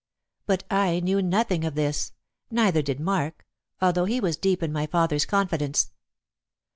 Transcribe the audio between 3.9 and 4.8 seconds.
he was deep in